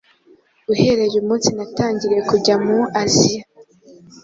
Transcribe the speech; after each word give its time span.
uhereye 0.73 1.15
umunsi 1.19 1.49
natangiriye 1.57 2.21
kujya 2.29 2.55
mu 2.65 2.77
Asiya, 3.03 3.43